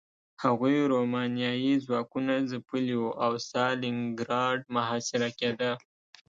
هغوی 0.43 0.77
رومانیايي 0.93 1.73
ځواکونه 1.85 2.33
ځپلي 2.51 2.95
وو 2.97 3.09
او 3.25 3.31
ستالینګراډ 3.45 4.57
محاصره 4.75 5.29
کېده 5.39 5.71